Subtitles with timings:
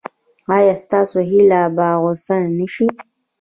[0.55, 2.87] ایا ستاسو هیله به غوڅه نشي؟